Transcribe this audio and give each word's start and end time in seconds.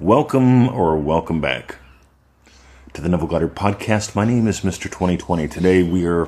Welcome 0.00 0.68
or 0.70 0.96
welcome 0.96 1.40
back 1.40 1.76
to 2.94 3.00
the 3.00 3.08
Neville 3.08 3.28
Goddard 3.28 3.54
podcast. 3.54 4.16
My 4.16 4.24
name 4.24 4.48
is 4.48 4.62
Mr. 4.62 4.82
2020. 4.84 5.46
Today 5.46 5.84
we 5.84 6.04
are 6.04 6.24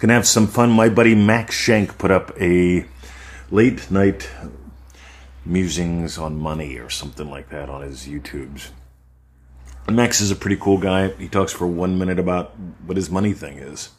going 0.00 0.08
to 0.08 0.14
have 0.14 0.26
some 0.26 0.48
fun. 0.48 0.72
My 0.72 0.88
buddy 0.88 1.14
Max 1.14 1.54
Shank 1.54 1.96
put 1.96 2.10
up 2.10 2.32
a 2.40 2.86
late 3.52 3.88
night 3.88 4.28
musings 5.44 6.18
on 6.18 6.40
money 6.40 6.76
or 6.76 6.90
something 6.90 7.30
like 7.30 7.50
that 7.50 7.70
on 7.70 7.82
his 7.82 8.08
YouTubes. 8.08 8.70
Max 9.88 10.20
is 10.20 10.32
a 10.32 10.36
pretty 10.36 10.56
cool 10.56 10.78
guy. 10.78 11.10
He 11.10 11.28
talks 11.28 11.52
for 11.52 11.68
one 11.68 11.98
minute 11.98 12.18
about 12.18 12.58
what 12.84 12.96
his 12.96 13.08
money 13.08 13.32
thing 13.32 13.58
is. 13.58 13.90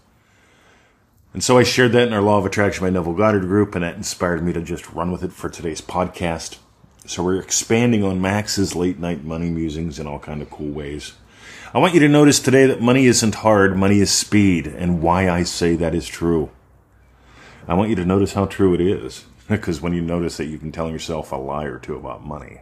And 1.33 1.41
so 1.41 1.57
I 1.57 1.63
shared 1.63 1.93
that 1.93 2.07
in 2.07 2.13
our 2.13 2.21
Law 2.21 2.37
of 2.37 2.45
Attraction 2.45 2.83
by 2.83 2.89
Neville 2.89 3.13
Goddard 3.13 3.43
group, 3.43 3.75
and 3.75 3.83
that 3.83 3.95
inspired 3.95 4.43
me 4.43 4.51
to 4.51 4.61
just 4.61 4.91
run 4.91 5.09
with 5.09 5.23
it 5.23 5.31
for 5.31 5.47
today's 5.47 5.79
podcast. 5.79 6.57
So 7.05 7.23
we're 7.23 7.39
expanding 7.39 8.03
on 8.03 8.21
Max's 8.21 8.75
late 8.75 8.99
night 8.99 9.23
money 9.23 9.49
musings 9.49 9.99
in 9.99 10.07
all 10.07 10.19
kind 10.19 10.41
of 10.41 10.49
cool 10.49 10.71
ways. 10.71 11.13
I 11.73 11.77
want 11.79 11.93
you 11.93 11.99
to 12.01 12.09
notice 12.09 12.39
today 12.39 12.65
that 12.65 12.81
money 12.81 13.05
isn't 13.05 13.35
hard, 13.35 13.77
money 13.77 13.99
is 13.99 14.11
speed, 14.11 14.67
and 14.67 15.01
why 15.01 15.29
I 15.29 15.43
say 15.43 15.75
that 15.75 15.95
is 15.95 16.07
true. 16.07 16.49
I 17.67 17.75
want 17.75 17.89
you 17.89 17.95
to 17.97 18.05
notice 18.05 18.33
how 18.33 18.45
true 18.45 18.73
it 18.73 18.81
is, 18.81 19.25
because 19.47 19.81
when 19.81 19.93
you 19.93 20.01
notice 20.01 20.37
that 20.37 20.45
you 20.45 20.57
can 20.57 20.71
tell 20.71 20.89
yourself 20.89 21.31
a 21.31 21.35
lie 21.35 21.65
or 21.65 21.79
two 21.79 21.95
about 21.95 22.25
money, 22.25 22.61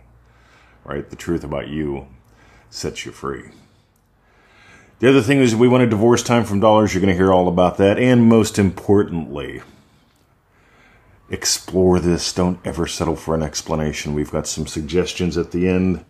right? 0.84 1.10
The 1.10 1.16
truth 1.16 1.44
about 1.44 1.68
you 1.70 2.08
sets 2.70 3.06
you 3.06 3.12
free. 3.12 3.50
The 5.00 5.10
other 5.10 5.22
thing 5.22 5.40
is, 5.40 5.56
we 5.56 5.68
want 5.68 5.82
to 5.82 5.90
divorce 5.90 6.24
time 6.24 6.44
from 6.44 6.60
dollars. 6.60 6.94
You're 6.94 7.02
going 7.02 7.14
to 7.14 7.18
hear 7.18 7.32
all 7.32 7.48
about 7.48 7.78
that. 7.78 8.00
And 8.00 8.24
most 8.24 8.58
importantly, 8.58 9.62
explore 11.30 12.00
this. 12.00 12.32
Don't 12.34 12.60
ever 12.66 12.88
settle 12.88 13.16
for 13.16 13.36
an 13.36 13.44
explanation. 13.44 14.14
We've 14.14 14.32
got 14.32 14.48
some 14.48 14.68
suggestions 14.68 15.38
at 15.38 15.52
the 15.52 15.68
end. 15.68 16.06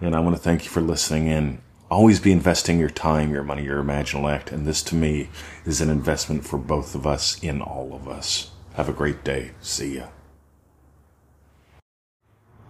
And 0.00 0.14
I 0.14 0.20
want 0.20 0.36
to 0.36 0.42
thank 0.42 0.64
you 0.64 0.70
for 0.70 0.80
listening 0.80 1.26
in. 1.26 1.60
Always 1.90 2.20
be 2.20 2.32
investing 2.32 2.78
your 2.78 2.90
time, 2.90 3.32
your 3.32 3.44
money, 3.44 3.64
your 3.64 3.82
imaginal 3.82 4.30
act. 4.30 4.50
And 4.50 4.66
this 4.66 4.82
to 4.84 4.94
me 4.94 5.28
is 5.64 5.80
an 5.80 5.90
investment 5.90 6.44
for 6.44 6.58
both 6.58 6.94
of 6.94 7.06
us 7.06 7.42
in 7.42 7.62
all 7.62 7.94
of 7.94 8.08
us. 8.08 8.50
Have 8.74 8.88
a 8.88 8.92
great 8.92 9.24
day. 9.24 9.52
See 9.60 9.96
ya. 9.96 10.08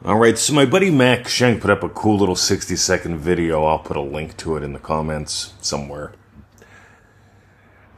All 0.04 0.18
right, 0.18 0.38
so 0.38 0.52
my 0.52 0.66
buddy 0.66 0.90
Max 0.90 1.32
Shank 1.32 1.62
put 1.62 1.70
up 1.70 1.82
a 1.82 1.88
cool 1.88 2.18
little 2.18 2.36
60 2.36 2.76
second 2.76 3.18
video. 3.18 3.64
I'll 3.64 3.78
put 3.78 3.96
a 3.96 4.02
link 4.02 4.36
to 4.36 4.56
it 4.56 4.62
in 4.62 4.72
the 4.72 4.78
comments 4.78 5.54
somewhere. 5.60 6.12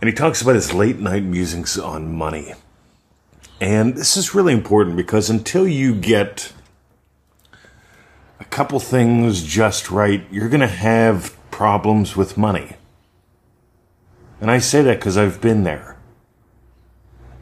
And 0.00 0.08
he 0.08 0.14
talks 0.14 0.40
about 0.40 0.54
his 0.54 0.72
late 0.72 1.00
night 1.00 1.24
musings 1.24 1.76
on 1.76 2.14
money. 2.14 2.54
And 3.60 3.96
this 3.96 4.16
is 4.16 4.34
really 4.34 4.52
important 4.52 4.96
because 4.96 5.28
until 5.28 5.66
you 5.66 5.94
get 5.94 6.52
a 8.38 8.44
couple 8.44 8.78
things 8.78 9.42
just 9.42 9.90
right, 9.90 10.24
you're 10.30 10.48
going 10.48 10.60
to 10.60 10.68
have 10.68 11.36
problems 11.50 12.16
with 12.16 12.36
money. 12.36 12.76
And 14.40 14.50
I 14.50 14.58
say 14.58 14.82
that 14.82 15.00
because 15.00 15.16
I've 15.16 15.40
been 15.40 15.64
there. 15.64 15.96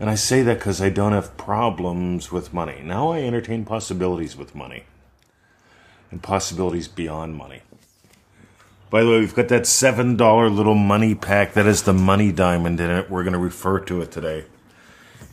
And 0.01 0.09
I 0.09 0.15
say 0.15 0.43
that 0.43 0.59
because 0.59 0.81
I 0.81 0.89
don't 0.89 1.13
have 1.13 1.37
problems 1.37 2.33
with 2.33 2.53
money. 2.53 2.81
Now 2.83 3.13
I 3.13 3.21
entertain 3.23 3.65
possibilities 3.65 4.37
with 4.37 4.55
money 4.55 4.85
and 6.11 6.23
possibilities 6.23 6.89
beyond 6.89 7.35
money. 7.35 7.63
By 8.89 9.03
the 9.03 9.11
way, 9.11 9.21
we've 9.21 9.35
got 9.35 9.49
that 9.49 9.63
$7 9.63 10.57
little 10.57 10.75
money 10.75 11.15
pack 11.15 11.55
that 11.55 11.67
has 11.67 11.83
the 11.83 11.93
money 11.93 12.31
diamond 12.31 12.81
in 12.81 12.91
it. 12.91 13.11
We're 13.11 13.25
going 13.25 13.33
to 13.33 13.39
refer 13.39 13.81
to 13.81 14.01
it 14.01 14.13
today. 14.13 14.45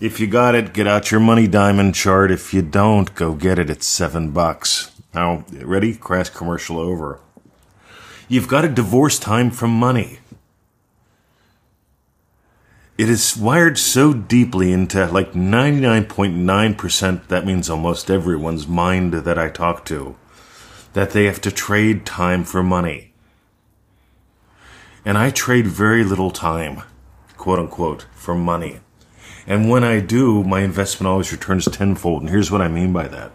If 0.03 0.19
you 0.19 0.27
got 0.27 0.53
it, 0.53 0.73
get 0.73 0.85
out 0.85 1.11
your 1.11 1.21
money 1.21 1.47
diamond 1.47 1.95
chart. 1.95 2.29
If 2.29 2.53
you 2.53 2.61
don't, 2.61 3.15
go 3.15 3.33
get 3.33 3.57
it. 3.57 3.69
It's 3.69 3.87
seven 3.87 4.31
bucks. 4.31 4.91
Now, 5.13 5.45
ready? 5.51 5.95
Crash 5.95 6.29
commercial 6.29 6.77
over. 6.77 7.19
You've 8.27 8.49
got 8.49 8.61
to 8.61 8.67
divorce 8.67 9.17
time 9.17 9.49
from 9.49 9.71
money 9.71 10.19
it 12.95 13.09
is 13.09 13.35
wired 13.35 13.77
so 13.79 14.13
deeply 14.13 14.71
into 14.71 15.05
like 15.07 15.33
99.9%, 15.33 17.27
that 17.27 17.45
means 17.45 17.69
almost 17.69 18.11
everyone's 18.11 18.67
mind 18.67 19.13
that 19.13 19.39
I 19.39 19.49
talk 19.49 19.83
to, 19.85 20.15
that 20.93 21.09
they 21.11 21.25
have 21.25 21.41
to 21.41 21.51
trade 21.51 22.05
time 22.05 22.43
for 22.43 22.61
money. 22.61 23.11
And 25.03 25.17
I 25.17 25.31
trade 25.31 25.65
very 25.67 26.03
little 26.03 26.29
time, 26.29 26.83
quote 27.35 27.57
unquote, 27.59 28.05
for 28.13 28.35
money. 28.35 28.79
And 29.45 29.69
when 29.69 29.83
I 29.83 29.99
do, 29.99 30.43
my 30.43 30.61
investment 30.61 31.07
always 31.07 31.31
returns 31.31 31.65
tenfold. 31.65 32.21
And 32.21 32.29
here's 32.29 32.51
what 32.51 32.61
I 32.61 32.67
mean 32.67 32.93
by 32.93 33.07
that. 33.07 33.31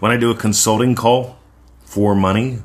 When 0.00 0.10
I 0.10 0.16
do 0.16 0.30
a 0.30 0.36
consulting 0.36 0.94
call 0.94 1.38
for 1.84 2.14
money, 2.14 2.58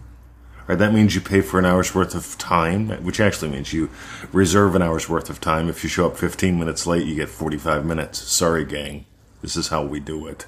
Right, 0.67 0.77
that 0.77 0.93
means 0.93 1.15
you 1.15 1.21
pay 1.21 1.39
for 1.39 1.59
an 1.59 1.65
hour's 1.65 1.95
worth 1.95 2.13
of 2.13 2.37
time, 2.37 2.89
which 3.05 3.21
actually 3.21 3.49
means 3.49 3.71
you 3.71 3.89
reserve 4.33 4.75
an 4.75 4.81
hour's 4.81 5.07
worth 5.07 5.29
of 5.29 5.39
time. 5.39 5.69
If 5.69 5.81
you 5.81 5.89
show 5.89 6.07
up 6.07 6.17
15 6.17 6.59
minutes 6.59 6.85
late, 6.85 7.07
you 7.07 7.15
get 7.15 7.29
45 7.29 7.85
minutes. 7.85 8.19
Sorry, 8.19 8.65
gang. 8.65 9.05
This 9.41 9.55
is 9.55 9.69
how 9.69 9.85
we 9.85 10.01
do 10.01 10.27
it. 10.27 10.45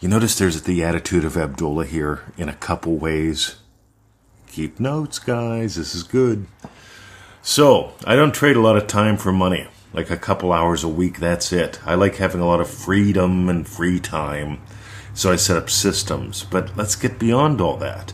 You 0.00 0.08
notice 0.08 0.36
there's 0.36 0.62
the 0.62 0.82
attitude 0.82 1.24
of 1.24 1.36
Abdullah 1.36 1.86
here 1.86 2.22
in 2.36 2.48
a 2.48 2.54
couple 2.54 2.96
ways. 2.96 3.56
Keep 4.48 4.80
notes, 4.80 5.20
guys. 5.20 5.76
This 5.76 5.94
is 5.94 6.02
good. 6.02 6.46
So, 7.42 7.92
I 8.04 8.16
don't 8.16 8.34
trade 8.34 8.56
a 8.56 8.60
lot 8.60 8.76
of 8.76 8.88
time 8.88 9.16
for 9.16 9.30
money. 9.30 9.68
Like 9.94 10.10
a 10.10 10.16
couple 10.16 10.52
hours 10.52 10.82
a 10.82 10.88
week, 10.88 11.20
that's 11.20 11.52
it. 11.52 11.78
I 11.86 11.94
like 11.94 12.16
having 12.16 12.40
a 12.40 12.46
lot 12.46 12.60
of 12.60 12.68
freedom 12.68 13.48
and 13.48 13.66
free 13.66 14.00
time. 14.00 14.60
So 15.14 15.30
I 15.30 15.36
set 15.36 15.56
up 15.56 15.70
systems. 15.70 16.42
But 16.42 16.76
let's 16.76 16.96
get 16.96 17.20
beyond 17.20 17.60
all 17.60 17.76
that. 17.76 18.12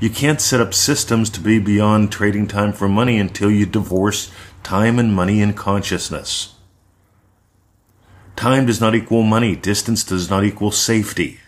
You 0.00 0.08
can't 0.08 0.40
set 0.40 0.62
up 0.62 0.72
systems 0.72 1.28
to 1.30 1.40
be 1.40 1.58
beyond 1.58 2.10
trading 2.10 2.48
time 2.48 2.72
for 2.72 2.88
money 2.88 3.18
until 3.18 3.50
you 3.50 3.66
divorce 3.66 4.32
time 4.62 4.98
and 4.98 5.14
money 5.14 5.42
and 5.42 5.54
consciousness. 5.54 6.54
Time 8.34 8.64
does 8.64 8.80
not 8.80 8.94
equal 8.94 9.22
money. 9.22 9.54
Distance 9.54 10.02
does 10.02 10.30
not 10.30 10.42
equal 10.42 10.70
safety. 10.70 11.38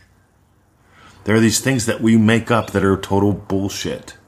There 1.24 1.34
are 1.34 1.40
these 1.40 1.60
things 1.60 1.86
that 1.86 2.02
we 2.02 2.18
make 2.18 2.50
up 2.50 2.72
that 2.72 2.84
are 2.84 2.98
total 2.98 3.32
bullshit. 3.32 4.18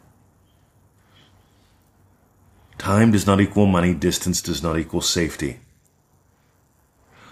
Time 2.94 3.10
does 3.10 3.26
not 3.26 3.40
equal 3.40 3.66
money. 3.66 3.92
Distance 3.92 4.40
does 4.40 4.62
not 4.62 4.78
equal 4.78 5.00
safety. 5.00 5.58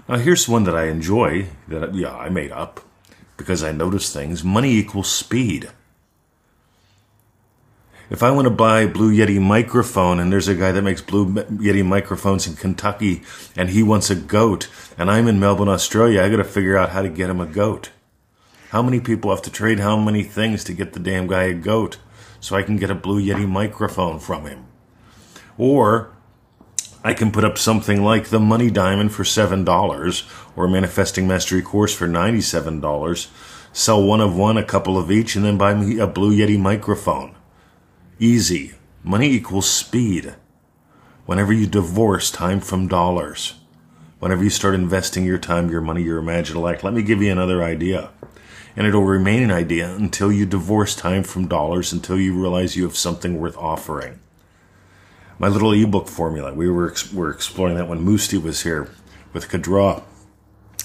Now 0.08 0.16
here's 0.16 0.48
one 0.48 0.64
that 0.64 0.74
I 0.74 0.86
enjoy 0.86 1.46
that 1.68 1.94
yeah, 1.94 2.16
I 2.16 2.30
made 2.30 2.50
up 2.50 2.80
because 3.36 3.62
I 3.62 3.70
notice 3.70 4.12
things. 4.12 4.42
Money 4.42 4.72
equals 4.72 5.08
speed. 5.08 5.70
If 8.10 8.24
I 8.24 8.32
want 8.32 8.46
to 8.46 8.50
buy 8.50 8.80
a 8.80 8.88
Blue 8.88 9.14
Yeti 9.14 9.40
microphone 9.40 10.18
and 10.18 10.32
there's 10.32 10.48
a 10.48 10.56
guy 10.56 10.72
that 10.72 10.82
makes 10.82 11.00
Blue 11.00 11.32
Yeti 11.32 11.86
microphones 11.86 12.48
in 12.48 12.56
Kentucky 12.56 13.22
and 13.54 13.70
he 13.70 13.84
wants 13.84 14.10
a 14.10 14.16
goat 14.16 14.68
and 14.98 15.08
I'm 15.08 15.28
in 15.28 15.38
Melbourne, 15.38 15.68
Australia, 15.68 16.22
I 16.22 16.28
got 16.28 16.38
to 16.38 16.44
figure 16.44 16.76
out 16.76 16.90
how 16.90 17.02
to 17.02 17.08
get 17.08 17.30
him 17.30 17.40
a 17.40 17.46
goat. 17.46 17.90
How 18.70 18.82
many 18.82 18.98
people 18.98 19.30
have 19.30 19.42
to 19.42 19.50
trade 19.52 19.78
how 19.78 19.96
many 19.96 20.24
things 20.24 20.64
to 20.64 20.72
get 20.72 20.92
the 20.92 20.98
damn 20.98 21.28
guy 21.28 21.44
a 21.44 21.54
goat 21.54 21.98
so 22.40 22.56
I 22.56 22.64
can 22.64 22.78
get 22.78 22.90
a 22.90 22.96
Blue 22.96 23.22
Yeti 23.22 23.48
microphone 23.48 24.18
from 24.18 24.46
him? 24.46 24.66
Or 25.62 26.10
I 27.04 27.14
can 27.14 27.30
put 27.30 27.44
up 27.44 27.56
something 27.56 28.02
like 28.02 28.30
the 28.30 28.40
Money 28.40 28.68
Diamond 28.68 29.12
for 29.12 29.22
$7 29.22 30.28
or 30.56 30.66
Manifesting 30.66 31.28
Mastery 31.28 31.62
course 31.62 31.94
for 31.94 32.08
$97, 32.08 33.28
sell 33.72 34.02
one 34.02 34.20
of 34.20 34.34
one, 34.34 34.56
a 34.56 34.64
couple 34.64 34.98
of 34.98 35.08
each, 35.08 35.36
and 35.36 35.44
then 35.44 35.56
buy 35.56 35.72
me 35.72 36.00
a 36.00 36.08
Blue 36.08 36.36
Yeti 36.36 36.58
microphone. 36.58 37.36
Easy. 38.18 38.72
Money 39.04 39.30
equals 39.30 39.70
speed. 39.70 40.34
Whenever 41.26 41.52
you 41.52 41.68
divorce 41.68 42.32
time 42.32 42.58
from 42.58 42.88
dollars, 42.88 43.54
whenever 44.18 44.42
you 44.42 44.50
start 44.50 44.74
investing 44.74 45.24
your 45.24 45.38
time, 45.38 45.70
your 45.70 45.80
money, 45.80 46.02
your 46.02 46.20
imaginal 46.20 46.68
act, 46.68 46.82
let 46.82 46.92
me 46.92 47.02
give 47.02 47.22
you 47.22 47.30
another 47.30 47.62
idea. 47.62 48.10
And 48.74 48.84
it'll 48.84 49.04
remain 49.04 49.44
an 49.44 49.52
idea 49.52 49.94
until 49.94 50.32
you 50.32 50.44
divorce 50.44 50.96
time 50.96 51.22
from 51.22 51.46
dollars, 51.46 51.92
until 51.92 52.18
you 52.18 52.34
realize 52.34 52.74
you 52.74 52.82
have 52.82 52.96
something 52.96 53.38
worth 53.38 53.56
offering. 53.56 54.18
My 55.38 55.48
little 55.48 55.72
ebook 55.72 56.08
formula, 56.08 56.52
we 56.52 56.68
were, 56.68 56.94
were 57.12 57.30
exploring 57.30 57.76
that 57.76 57.88
when 57.88 58.04
Musti 58.04 58.40
was 58.40 58.62
here 58.62 58.88
with 59.32 59.48
Kadra. 59.48 60.02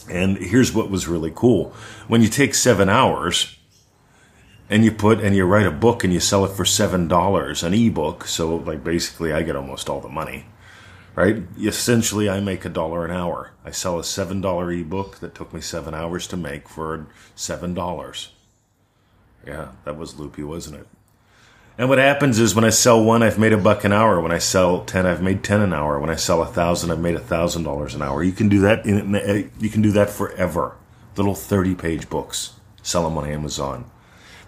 And 0.10 0.38
here's 0.38 0.74
what 0.74 0.90
was 0.90 1.08
really 1.08 1.32
cool. 1.34 1.74
When 2.08 2.22
you 2.22 2.30
take 2.30 2.56
seven 2.56 2.90
hours, 2.90 3.58
and 4.70 4.84
you 4.84 4.92
put 4.92 5.22
and 5.22 5.36
you 5.36 5.46
write 5.46 5.66
a 5.66 5.72
book 5.72 6.04
and 6.04 6.14
you 6.14 6.20
sell 6.20 6.44
it 6.44 6.52
for 6.52 6.66
seven 6.66 7.08
dollars 7.08 7.64
an 7.64 7.74
ebook 7.74 8.26
so 8.26 8.58
like 8.58 8.84
basically 8.84 9.32
i 9.32 9.42
get 9.42 9.56
almost 9.56 9.90
all 9.90 10.02
the 10.02 10.10
money 10.10 10.46
right? 11.18 11.44
Essentially 11.60 12.30
i 12.30 12.40
make 12.40 12.64
a 12.64 12.70
dollar 12.70 13.04
an 13.04 13.12
hour. 13.12 13.52
I 13.66 13.72
sell 13.72 13.98
a 13.98 14.04
seven 14.04 14.40
dollar 14.40 14.72
ebook 14.72 15.18
that 15.18 15.34
took 15.34 15.52
me 15.52 15.62
seven 15.62 15.94
hours 15.96 16.28
to 16.28 16.38
make 16.38 16.70
for 16.70 17.08
seven 17.36 17.74
dollars. 17.74 18.30
Yeah 19.46 19.70
that 19.84 19.98
was 19.98 20.20
loopy 20.20 20.44
wasn't 20.44 20.82
it 20.82 20.88
and 21.78 21.90
what 21.90 21.98
happens 21.98 22.40
is 22.40 22.56
when 22.56 22.66
i 22.66 22.70
sell 22.70 23.04
one 23.04 23.24
i've 23.24 23.40
made 23.40 23.54
a 23.54 23.58
buck 23.58 23.84
an 23.84 23.94
hour 23.94 24.20
when 24.20 24.32
i 24.32 24.38
sell 24.38 24.84
ten 24.86 25.06
i've 25.06 25.22
made 25.22 25.44
ten 25.44 25.62
an 25.62 25.74
hour 25.74 26.00
when 26.00 26.10
i 26.10 26.16
sell 26.16 26.42
a 26.42 26.48
thousand 26.48 26.92
i've 26.92 27.00
made 27.00 27.16
a 27.16 27.20
thousand 27.20 27.64
dollars 27.64 27.94
an 27.94 28.02
hour 28.02 28.24
you 28.24 28.32
can 28.32 28.50
do 28.50 28.60
that 28.62 28.86
in, 28.86 29.16
uh, 29.16 29.44
you 29.60 29.70
can 29.70 29.82
do 29.82 29.92
that 29.92 30.10
forever 30.10 30.76
little 31.16 31.36
30 31.36 31.76
page 31.76 32.10
books 32.10 32.58
Sell 32.88 33.04
them 33.04 33.18
on 33.18 33.30
Amazon. 33.30 33.92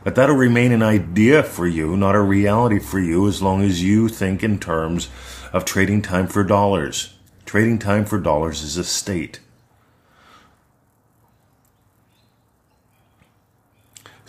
But 0.02 0.16
that'll 0.16 0.34
remain 0.34 0.72
an 0.72 0.82
idea 0.82 1.44
for 1.44 1.68
you, 1.68 1.98
not 1.98 2.16
a 2.16 2.22
reality 2.22 2.80
for 2.80 3.02
you, 3.02 3.28
as 3.28 3.42
long 3.42 3.62
as 3.62 3.84
you 3.84 4.08
think 4.08 4.46
in 4.46 4.60
terms 4.60 5.10
of 5.52 5.66
trading 5.66 6.02
time 6.02 6.26
for 6.26 6.46
dollars. 6.46 7.14
Trading 7.46 7.80
time 7.80 8.06
for 8.06 8.18
dollars 8.18 8.64
is 8.64 8.78
a 8.78 8.86
state. 8.86 9.42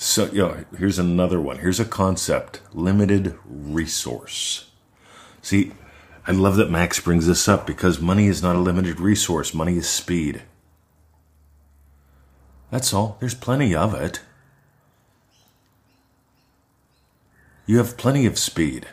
So, 0.02 0.30
you 0.32 0.38
know, 0.38 0.64
here's 0.78 0.98
another 0.98 1.38
one. 1.42 1.58
Here's 1.58 1.78
a 1.78 1.84
concept 1.84 2.62
limited 2.72 3.38
resource. 3.44 4.70
See, 5.42 5.72
I 6.26 6.32
love 6.32 6.56
that 6.56 6.70
Max 6.70 6.98
brings 6.98 7.26
this 7.26 7.46
up 7.46 7.66
because 7.66 8.00
money 8.00 8.26
is 8.26 8.42
not 8.42 8.56
a 8.56 8.60
limited 8.60 8.98
resource, 8.98 9.52
money 9.52 9.76
is 9.76 9.86
speed. 9.86 10.40
That's 12.70 12.94
all. 12.94 13.18
There's 13.20 13.34
plenty 13.34 13.74
of 13.74 13.92
it. 13.92 14.22
You 17.66 17.76
have 17.76 17.98
plenty 17.98 18.24
of 18.24 18.38
speed. 18.38 18.86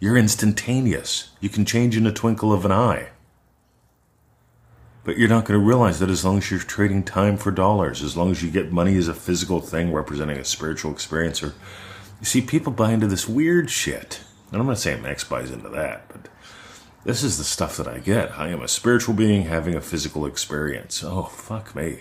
You're 0.00 0.16
instantaneous. 0.16 1.30
You 1.40 1.48
can 1.48 1.64
change 1.64 1.96
in 1.96 2.04
a 2.04 2.12
twinkle 2.12 2.52
of 2.52 2.64
an 2.64 2.72
eye. 2.72 3.10
But 5.02 5.16
you're 5.16 5.28
not 5.28 5.46
going 5.46 5.58
to 5.58 5.66
realize 5.66 5.98
that 6.00 6.10
as 6.10 6.24
long 6.24 6.38
as 6.38 6.50
you're 6.50 6.60
trading 6.60 7.02
time 7.02 7.36
for 7.36 7.50
dollars, 7.50 8.02
as 8.02 8.16
long 8.16 8.30
as 8.30 8.42
you 8.42 8.50
get 8.50 8.70
money 8.70 8.96
as 8.96 9.08
a 9.08 9.14
physical 9.14 9.60
thing 9.60 9.92
representing 9.92 10.36
a 10.36 10.44
spiritual 10.44 10.92
experience, 10.92 11.42
or 11.42 11.54
you 12.20 12.26
see, 12.26 12.42
people 12.42 12.72
buy 12.72 12.92
into 12.92 13.06
this 13.06 13.28
weird 13.28 13.70
shit. 13.70 14.20
And 14.52 14.60
I'm 14.60 14.66
not 14.66 14.78
saying 14.78 15.02
Max 15.02 15.24
buys 15.24 15.50
into 15.50 15.70
that, 15.70 16.06
but 16.08 16.28
this 17.04 17.22
is 17.22 17.38
the 17.38 17.44
stuff 17.44 17.78
that 17.78 17.88
I 17.88 17.98
get. 17.98 18.38
I 18.38 18.48
am 18.48 18.60
a 18.60 18.68
spiritual 18.68 19.14
being 19.14 19.44
having 19.44 19.74
a 19.74 19.80
physical 19.80 20.26
experience. 20.26 21.02
Oh, 21.02 21.24
fuck 21.24 21.74
me. 21.74 22.00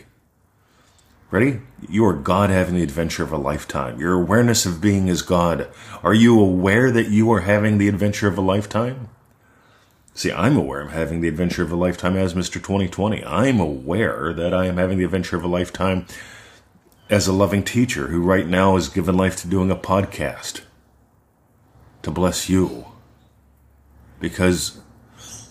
Ready? 1.32 1.62
You 1.88 2.06
are 2.06 2.14
God 2.14 2.50
having 2.50 2.76
the 2.76 2.84
adventure 2.84 3.24
of 3.24 3.32
a 3.32 3.38
lifetime. 3.38 4.00
Your 4.00 4.14
awareness 4.14 4.66
of 4.66 4.82
being 4.82 5.08
is 5.08 5.22
God. 5.22 5.70
Are 6.04 6.14
you 6.14 6.40
aware 6.40 6.92
that 6.92 7.10
you 7.10 7.32
are 7.32 7.42
having 7.42 7.78
the 7.78 7.88
adventure 7.88 8.28
of 8.28 8.38
a 8.38 8.42
lifetime? 8.42 9.10
See, 10.14 10.32
I'm 10.32 10.58
aware 10.58 10.82
I'm 10.82 10.90
having 10.90 11.22
the 11.22 11.28
adventure 11.30 11.64
of 11.64 11.72
a 11.72 11.78
lifetime 11.78 12.18
as 12.18 12.34
Mr. 12.34 12.56
2020. 12.56 13.24
I'm 13.24 13.60
aware 13.60 14.34
that 14.34 14.54
I 14.54 14.66
am 14.66 14.78
having 14.78 14.98
the 14.98 15.06
adventure 15.06 15.38
of 15.38 15.44
a 15.44 15.48
lifetime 15.48 16.06
as 17.10 17.28
a 17.28 17.34
loving 17.34 17.64
teacher 17.64 18.08
who 18.08 18.22
right 18.22 18.46
now 18.46 18.76
is 18.76 18.90
given 18.90 19.16
life 19.16 19.38
to 19.38 19.48
doing 19.48 19.72
a 19.72 19.76
podcast 19.76 20.62
to 22.02 22.12
bless 22.12 22.50
you. 22.50 22.86
Because 24.20 24.82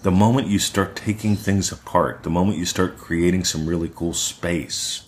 the 0.02 0.10
moment 0.10 0.48
you 0.48 0.58
start 0.58 0.94
taking 0.94 1.34
things 1.34 1.72
apart, 1.72 2.22
the 2.22 2.30
moment 2.30 2.58
you 2.58 2.66
start 2.66 2.98
creating 2.98 3.44
some 3.44 3.66
really 3.66 3.90
cool 3.92 4.12
space, 4.12 5.06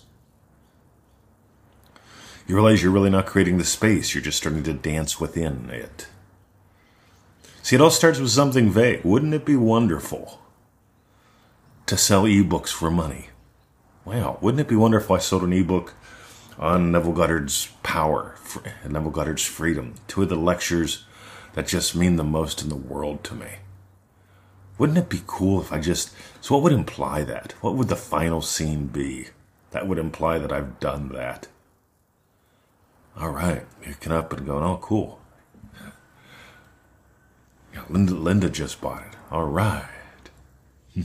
you 2.47 2.55
realize 2.55 2.83
you're 2.83 2.91
really 2.91 3.09
not 3.09 3.27
creating 3.27 3.57
the 3.57 3.63
space, 3.63 4.13
you're 4.13 4.23
just 4.23 4.37
starting 4.37 4.63
to 4.63 4.73
dance 4.73 5.19
within 5.19 5.69
it. 5.69 6.07
See, 7.63 7.75
it 7.75 7.81
all 7.81 7.91
starts 7.91 8.19
with 8.19 8.31
something 8.31 8.69
vague. 8.71 9.03
Wouldn't 9.03 9.33
it 9.33 9.45
be 9.45 9.55
wonderful 9.55 10.39
to 11.85 11.95
sell 11.95 12.23
ebooks 12.23 12.69
for 12.69 12.89
money? 12.89 13.29
Wow, 14.03 14.39
wouldn't 14.41 14.61
it 14.61 14.67
be 14.67 14.75
wonderful 14.75 15.15
if 15.15 15.21
I 15.21 15.23
sold 15.23 15.43
an 15.43 15.53
ebook 15.53 15.93
on 16.57 16.91
Neville 16.91 17.13
Goddard's 17.13 17.67
power, 17.83 18.35
and 18.83 18.93
Neville 18.93 19.11
Goddard's 19.11 19.45
freedom, 19.45 19.93
two 20.07 20.23
of 20.23 20.29
the 20.29 20.35
lectures 20.35 21.05
that 21.53 21.67
just 21.67 21.95
mean 21.95 22.15
the 22.15 22.23
most 22.23 22.63
in 22.63 22.69
the 22.69 22.75
world 22.75 23.23
to 23.25 23.35
me? 23.35 23.57
Wouldn't 24.79 24.97
it 24.97 25.09
be 25.09 25.21
cool 25.27 25.61
if 25.61 25.71
I 25.71 25.79
just. 25.79 26.11
So, 26.41 26.55
what 26.55 26.63
would 26.63 26.73
imply 26.73 27.23
that? 27.23 27.53
What 27.61 27.75
would 27.75 27.87
the 27.87 27.95
final 27.95 28.41
scene 28.41 28.87
be? 28.87 29.27
That 29.69 29.87
would 29.87 29.99
imply 29.99 30.39
that 30.39 30.51
I've 30.51 30.79
done 30.79 31.09
that. 31.09 31.47
All 33.15 33.29
right, 33.29 33.63
picking 33.81 34.11
up 34.11 34.33
and 34.33 34.47
going, 34.47 34.63
oh, 34.63 34.77
cool. 34.77 35.19
Linda, 37.91 38.13
Linda 38.13 38.49
just 38.49 38.79
bought 38.79 39.03
it. 39.03 39.15
All 39.29 39.45
right. 39.45 39.85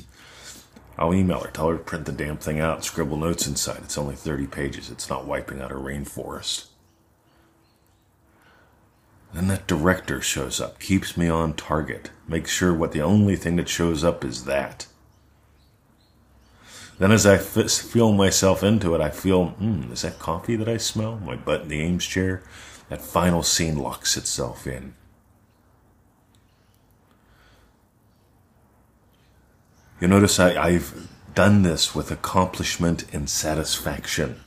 I'll 0.98 1.14
email 1.14 1.40
her, 1.40 1.50
tell 1.50 1.68
her 1.68 1.76
to 1.76 1.82
print 1.82 2.06
the 2.06 2.12
damn 2.12 2.36
thing 2.36 2.60
out, 2.60 2.84
scribble 2.84 3.16
notes 3.16 3.46
inside. 3.46 3.80
It's 3.82 3.98
only 3.98 4.14
30 4.14 4.46
pages. 4.46 4.90
It's 4.90 5.10
not 5.10 5.26
wiping 5.26 5.60
out 5.60 5.72
a 5.72 5.76
rainforest. 5.76 6.66
Then 9.34 9.48
that 9.48 9.66
director 9.66 10.20
shows 10.20 10.60
up, 10.60 10.78
keeps 10.78 11.16
me 11.16 11.28
on 11.28 11.54
target, 11.54 12.10
makes 12.26 12.50
sure 12.50 12.72
what 12.72 12.92
the 12.92 13.02
only 13.02 13.36
thing 13.36 13.56
that 13.56 13.68
shows 13.68 14.04
up 14.04 14.24
is 14.24 14.44
that. 14.44 14.86
Then, 16.98 17.12
as 17.12 17.26
I 17.26 17.34
f- 17.34 17.70
feel 17.70 18.12
myself 18.12 18.62
into 18.62 18.94
it, 18.94 19.02
I 19.02 19.10
feel, 19.10 19.48
hmm, 19.48 19.92
is 19.92 20.02
that 20.02 20.18
coffee 20.18 20.56
that 20.56 20.68
I 20.68 20.78
smell? 20.78 21.18
My 21.18 21.36
butt 21.36 21.62
in 21.62 21.68
the 21.68 21.76
Eames 21.76 22.06
chair? 22.06 22.42
That 22.88 23.02
final 23.02 23.42
scene 23.42 23.76
locks 23.76 24.16
itself 24.16 24.66
in. 24.66 24.94
You 29.98 30.08
notice 30.08 30.38
I, 30.38 30.62
I've 30.62 31.08
done 31.34 31.62
this 31.62 31.94
with 31.94 32.10
accomplishment 32.10 33.06
and 33.14 33.30
satisfaction. 33.30 34.40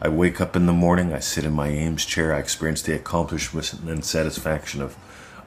I 0.00 0.08
wake 0.08 0.40
up 0.40 0.56
in 0.56 0.66
the 0.66 0.72
morning, 0.72 1.12
I 1.12 1.20
sit 1.20 1.44
in 1.44 1.52
my 1.52 1.70
Eames 1.70 2.06
chair, 2.06 2.34
I 2.34 2.38
experience 2.38 2.82
the 2.82 2.94
accomplishment 2.94 3.72
and 3.88 4.04
satisfaction 4.04 4.80
of 4.80 4.96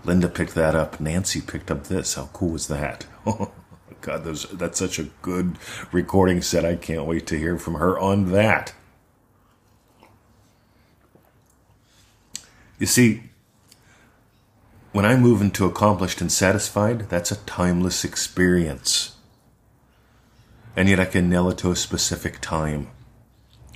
Linda 0.03 0.29
picked 0.29 0.53
that 0.53 0.75
up, 0.75 0.99
Nancy 0.99 1.41
picked 1.41 1.71
up 1.71 1.85
this. 1.85 2.13
How 2.13 2.29
cool 2.31 2.51
was 2.51 2.67
that? 2.67 3.05
Oh 3.27 3.51
God, 4.01 4.23
those, 4.23 4.43
that's 4.51 4.77
such 4.77 4.99
a 4.99 5.09
good 5.23 5.57
recording 5.91 6.41
set. 6.41 6.63
I 6.63 6.75
can't 6.75 7.05
wait 7.05 7.25
to 7.27 7.39
hear 7.39 7.57
from 7.57 7.75
her 7.75 7.97
on 7.97 8.31
that. 8.33 8.73
You 12.77 12.85
see, 12.85 13.23
when 14.95 15.05
I 15.05 15.17
move 15.17 15.41
into 15.41 15.65
accomplished 15.65 16.21
and 16.21 16.31
satisfied, 16.31 17.09
that's 17.09 17.29
a 17.29 17.43
timeless 17.43 18.05
experience. 18.05 19.17
And 20.73 20.87
yet 20.87 21.01
I 21.01 21.05
can 21.05 21.29
nail 21.29 21.49
it 21.49 21.57
to 21.57 21.71
a 21.71 21.75
specific 21.75 22.39
time. 22.39 22.91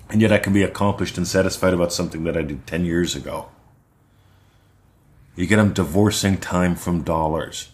And 0.09 0.21
yet 0.21 0.31
I 0.31 0.37
can 0.37 0.53
be 0.53 0.63
accomplished 0.63 1.17
and 1.17 1.27
satisfied 1.27 1.73
about 1.73 1.91
something 1.91 2.23
that 2.23 2.37
I 2.37 2.43
did 2.43 2.65
10 2.65 2.85
years 2.85 3.17
ago. 3.17 3.49
You 5.35 5.45
get 5.45 5.57
them 5.57 5.73
divorcing 5.73 6.37
time 6.37 6.77
from 6.77 7.03
dollars. 7.03 7.67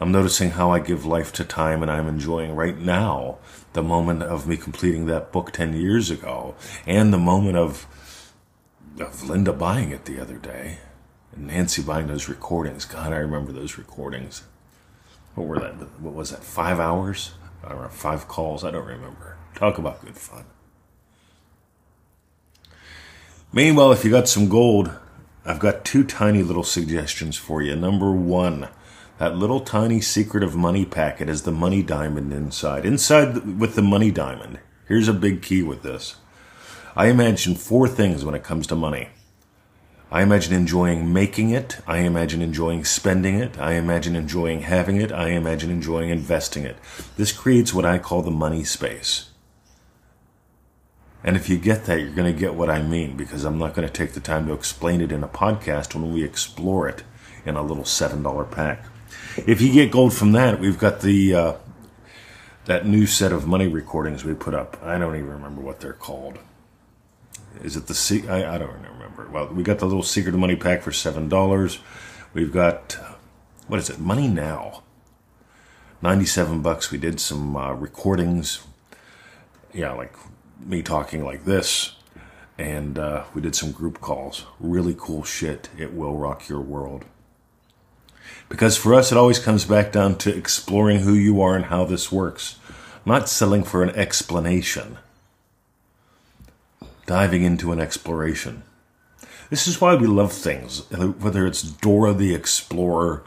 I'm 0.00 0.10
noticing 0.10 0.50
how 0.50 0.72
I 0.72 0.80
give 0.80 1.06
life 1.06 1.32
to 1.34 1.44
time 1.44 1.80
and 1.80 1.92
I'm 1.92 2.08
enjoying 2.08 2.56
right 2.56 2.76
now 2.76 3.38
the 3.72 3.84
moment 3.84 4.24
of 4.24 4.48
me 4.48 4.56
completing 4.56 5.06
that 5.06 5.30
book 5.30 5.52
10 5.52 5.74
years 5.74 6.10
ago 6.10 6.56
and 6.88 7.12
the 7.12 7.18
moment 7.18 7.56
of, 7.56 7.86
of 8.98 9.22
Linda 9.30 9.52
buying 9.52 9.92
it 9.92 10.06
the 10.06 10.18
other 10.18 10.38
day 10.38 10.78
and 11.34 11.46
Nancy 11.46 11.82
buying 11.82 12.06
those 12.06 12.28
recordings. 12.28 12.84
God, 12.84 13.12
I 13.12 13.16
remember 13.16 13.52
those 13.52 13.78
recordings. 13.78 14.42
What 15.34 15.46
were 15.46 15.58
that? 15.58 15.74
What 16.00 16.14
was 16.14 16.30
that? 16.30 16.44
Five 16.44 16.78
hours? 16.78 17.32
I 17.64 17.70
don't 17.70 17.82
know, 17.82 17.88
five 17.88 18.28
calls? 18.28 18.64
I 18.64 18.70
don't 18.70 18.86
remember. 18.86 19.36
Talk 19.54 19.78
about 19.78 20.04
good 20.04 20.16
fun. 20.16 20.44
Meanwhile, 23.52 23.92
if 23.92 24.04
you 24.04 24.10
got 24.10 24.28
some 24.28 24.48
gold, 24.48 24.90
I've 25.44 25.58
got 25.58 25.84
two 25.84 26.04
tiny 26.04 26.42
little 26.42 26.64
suggestions 26.64 27.36
for 27.36 27.62
you. 27.62 27.76
Number 27.76 28.12
one, 28.12 28.68
that 29.18 29.36
little 29.36 29.60
tiny 29.60 30.00
secret 30.00 30.42
of 30.42 30.56
money 30.56 30.84
packet 30.84 31.28
is 31.28 31.42
the 31.42 31.52
money 31.52 31.82
diamond 31.82 32.32
inside. 32.32 32.86
Inside 32.86 33.58
with 33.60 33.74
the 33.74 33.82
money 33.82 34.10
diamond, 34.10 34.58
here's 34.88 35.08
a 35.08 35.12
big 35.12 35.42
key 35.42 35.62
with 35.62 35.82
this. 35.82 36.16
I 36.96 37.06
imagine 37.06 37.54
four 37.54 37.88
things 37.88 38.24
when 38.24 38.34
it 38.34 38.42
comes 38.42 38.66
to 38.68 38.76
money. 38.76 39.08
I 40.12 40.20
imagine 40.20 40.52
enjoying 40.52 41.10
making 41.10 41.50
it. 41.50 41.78
I 41.86 42.00
imagine 42.00 42.42
enjoying 42.42 42.84
spending 42.84 43.40
it. 43.40 43.58
I 43.58 43.76
imagine 43.76 44.14
enjoying 44.14 44.60
having 44.60 45.00
it. 45.00 45.10
I 45.10 45.30
imagine 45.30 45.70
enjoying 45.70 46.10
investing 46.10 46.64
it. 46.64 46.76
This 47.16 47.32
creates 47.32 47.72
what 47.72 47.86
I 47.86 47.98
call 47.98 48.20
the 48.20 48.30
money 48.30 48.62
space. 48.62 49.30
And 51.24 51.34
if 51.34 51.48
you 51.48 51.56
get 51.56 51.86
that, 51.86 51.98
you're 51.98 52.10
going 52.10 52.30
to 52.30 52.38
get 52.38 52.54
what 52.54 52.68
I 52.68 52.82
mean 52.82 53.16
because 53.16 53.44
I'm 53.44 53.56
not 53.56 53.72
going 53.72 53.88
to 53.88 53.92
take 53.92 54.12
the 54.12 54.20
time 54.20 54.46
to 54.48 54.52
explain 54.52 55.00
it 55.00 55.12
in 55.12 55.24
a 55.24 55.28
podcast 55.28 55.94
when 55.94 56.12
we 56.12 56.22
explore 56.22 56.86
it 56.90 57.04
in 57.46 57.56
a 57.56 57.62
little 57.62 57.84
$7 57.84 58.50
pack. 58.50 58.84
If 59.46 59.62
you 59.62 59.72
get 59.72 59.90
gold 59.90 60.12
from 60.12 60.32
that, 60.32 60.60
we've 60.60 60.78
got 60.78 61.00
the 61.00 61.34
uh, 61.34 61.54
that 62.66 62.86
new 62.86 63.06
set 63.06 63.32
of 63.32 63.46
money 63.46 63.66
recordings 63.66 64.24
we 64.24 64.34
put 64.34 64.52
up. 64.52 64.76
I 64.82 64.98
don't 64.98 65.16
even 65.16 65.30
remember 65.30 65.62
what 65.62 65.80
they're 65.80 65.94
called. 65.94 66.38
Is 67.62 67.76
it 67.76 67.86
the 67.86 67.94
C? 67.94 68.28
I, 68.28 68.54
I 68.54 68.58
don't 68.58 68.72
remember. 68.72 68.91
Well, 69.30 69.48
we 69.48 69.62
got 69.62 69.78
the 69.78 69.86
little 69.86 70.02
secret 70.02 70.34
money 70.34 70.56
pack 70.56 70.82
for 70.82 70.92
seven 70.92 71.28
dollars. 71.28 71.78
We've 72.34 72.52
got 72.52 72.96
what 73.68 73.80
is 73.80 73.90
it? 73.90 73.98
Money 73.98 74.28
now. 74.28 74.82
Ninety-seven 76.02 76.62
bucks. 76.62 76.90
We 76.90 76.98
did 76.98 77.20
some 77.20 77.56
uh, 77.56 77.72
recordings. 77.72 78.66
Yeah, 79.72 79.92
like 79.92 80.14
me 80.60 80.82
talking 80.82 81.24
like 81.24 81.44
this, 81.44 81.94
and 82.58 82.98
uh, 82.98 83.24
we 83.34 83.40
did 83.40 83.54
some 83.54 83.72
group 83.72 84.00
calls. 84.00 84.44
Really 84.58 84.96
cool 84.98 85.22
shit. 85.24 85.68
It 85.78 85.94
will 85.94 86.16
rock 86.16 86.48
your 86.48 86.60
world. 86.60 87.04
Because 88.48 88.76
for 88.76 88.94
us, 88.94 89.12
it 89.12 89.18
always 89.18 89.38
comes 89.38 89.64
back 89.64 89.92
down 89.92 90.16
to 90.18 90.36
exploring 90.36 91.00
who 91.00 91.14
you 91.14 91.40
are 91.40 91.56
and 91.56 91.66
how 91.66 91.84
this 91.84 92.12
works, 92.12 92.58
not 93.06 93.28
selling 93.28 93.62
for 93.62 93.82
an 93.82 93.90
explanation. 93.90 94.98
diving 97.06 97.42
into 97.42 97.72
an 97.72 97.80
exploration. 97.80 98.62
This 99.52 99.68
is 99.68 99.82
why 99.82 99.94
we 99.96 100.06
love 100.06 100.32
things, 100.32 100.90
whether 100.90 101.46
it's 101.46 101.60
Dora 101.60 102.14
the 102.14 102.34
Explorer 102.34 103.22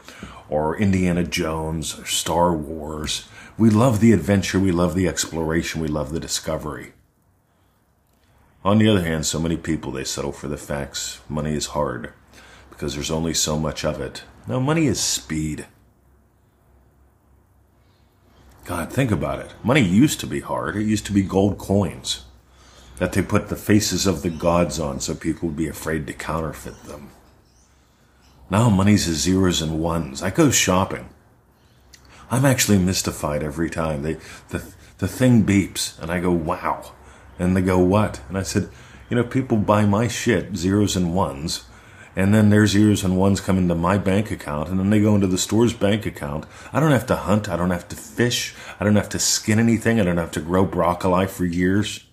or 0.48 0.76
Indiana 0.76 1.22
Jones 1.22 1.96
or 1.96 2.04
Star 2.04 2.52
Wars. 2.52 3.28
We 3.56 3.70
love 3.70 4.00
the 4.00 4.10
adventure, 4.10 4.58
we 4.58 4.72
love 4.72 4.96
the 4.96 5.06
exploration, 5.06 5.80
we 5.80 5.86
love 5.86 6.10
the 6.10 6.18
discovery. 6.18 6.94
On 8.64 8.78
the 8.78 8.88
other 8.88 9.04
hand, 9.04 9.24
so 9.24 9.38
many 9.38 9.56
people 9.56 9.92
they 9.92 10.02
settle 10.02 10.32
for 10.32 10.48
the 10.48 10.56
facts. 10.56 11.20
Money 11.28 11.54
is 11.54 11.66
hard 11.66 12.12
because 12.70 12.96
there's 12.96 13.12
only 13.12 13.32
so 13.32 13.56
much 13.56 13.84
of 13.84 14.00
it. 14.00 14.24
Now, 14.48 14.58
money 14.58 14.86
is 14.86 14.98
speed. 14.98 15.66
God, 18.64 18.92
think 18.92 19.12
about 19.12 19.38
it. 19.38 19.54
Money 19.62 19.82
used 19.82 20.18
to 20.18 20.26
be 20.26 20.40
hard. 20.40 20.74
It 20.74 20.86
used 20.86 21.06
to 21.06 21.12
be 21.12 21.22
gold 21.22 21.56
coins 21.56 22.25
that 22.98 23.12
they 23.12 23.22
put 23.22 23.48
the 23.48 23.56
faces 23.56 24.06
of 24.06 24.22
the 24.22 24.30
gods 24.30 24.80
on 24.80 25.00
so 25.00 25.14
people 25.14 25.48
would 25.48 25.56
be 25.56 25.68
afraid 25.68 26.06
to 26.06 26.12
counterfeit 26.12 26.82
them. 26.84 27.10
Now 28.50 28.70
money's 28.70 29.08
a 29.08 29.14
zeros 29.14 29.60
and 29.60 29.80
ones. 29.80 30.22
I 30.22 30.30
go 30.30 30.50
shopping. 30.50 31.08
I'm 32.30 32.44
actually 32.44 32.78
mystified 32.78 33.42
every 33.42 33.70
time. 33.70 34.02
They, 34.02 34.14
the, 34.48 34.64
the 34.98 35.08
thing 35.08 35.44
beeps 35.44 36.00
and 36.00 36.10
I 36.10 36.20
go, 36.20 36.30
wow. 36.30 36.92
And 37.38 37.56
they 37.56 37.60
go, 37.60 37.78
what? 37.78 38.20
And 38.28 38.38
I 38.38 38.42
said, 38.42 38.70
you 39.10 39.16
know, 39.16 39.24
people 39.24 39.58
buy 39.58 39.84
my 39.84 40.08
shit, 40.08 40.56
zeros 40.56 40.96
and 40.96 41.14
ones, 41.14 41.64
and 42.16 42.34
then 42.34 42.48
their 42.48 42.66
zeros 42.66 43.04
and 43.04 43.18
ones 43.18 43.40
come 43.42 43.58
into 43.58 43.74
my 43.74 43.98
bank 43.98 44.30
account, 44.30 44.70
and 44.70 44.80
then 44.80 44.88
they 44.88 45.00
go 45.00 45.14
into 45.14 45.26
the 45.26 45.36
store's 45.36 45.74
bank 45.74 46.06
account. 46.06 46.46
I 46.72 46.80
don't 46.80 46.90
have 46.90 47.06
to 47.06 47.16
hunt. 47.16 47.48
I 47.48 47.56
don't 47.56 47.70
have 47.70 47.88
to 47.88 47.96
fish. 47.96 48.54
I 48.80 48.84
don't 48.84 48.96
have 48.96 49.10
to 49.10 49.18
skin 49.18 49.58
anything. 49.58 50.00
I 50.00 50.04
don't 50.04 50.16
have 50.16 50.32
to 50.32 50.40
grow 50.40 50.64
broccoli 50.64 51.26
for 51.26 51.44
years. 51.44 52.05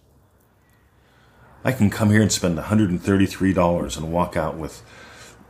I 1.63 1.71
can 1.71 1.89
come 1.89 2.09
here 2.09 2.21
and 2.21 2.31
spend 2.31 2.57
$133 2.57 3.97
and 3.97 4.11
walk 4.11 4.35
out 4.35 4.57
with, 4.57 4.83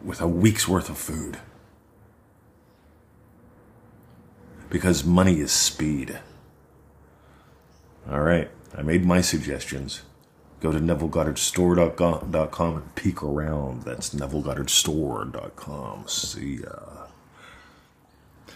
with 0.03 0.22
a 0.22 0.27
week's 0.27 0.67
worth 0.67 0.89
of 0.89 0.98
food. 0.98 1.39
Because 4.70 5.03
money 5.03 5.39
is 5.39 5.51
speed. 5.51 6.20
All 8.10 8.22
right, 8.22 8.51
I 8.77 8.82
made 8.82 9.05
my 9.05 9.22
suggestions. 9.22 10.01
Go 10.60 10.72
to 10.72 10.79
NevilleGoddardStore.com 10.79 12.75
and 12.75 12.96
peek 12.96 13.24
around. 13.24 13.84
That's 13.84 14.13
NevilleGoddardStore.com. 14.13 16.08
See 16.08 16.62
ya. 16.62 17.08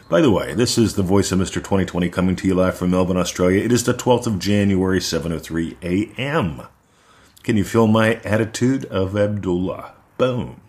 By 0.10 0.22
the 0.22 0.32
way, 0.32 0.54
this 0.54 0.78
is 0.78 0.94
the 0.94 1.04
voice 1.04 1.34
of 1.34 1.40
Mr. 1.40 1.56
2020 1.56 2.10
coming 2.10 2.36
to 2.38 2.48
you 2.48 2.56
live 2.56 2.78
from 2.78 2.92
Melbourne, 2.92 3.18
Australia. 3.18 3.62
It 3.62 3.74
is 3.74 3.84
the 3.84 3.94
12th 3.94 4.26
of 4.26 4.40
January, 4.40 5.00
7.03 5.00 5.76
a.m. 5.84 6.62
Can 7.48 7.56
you 7.56 7.64
feel 7.64 7.88
my 7.88 8.16
attitude 8.26 8.84
of 8.92 9.16
Abdullah? 9.16 9.94
Boom. 10.18 10.60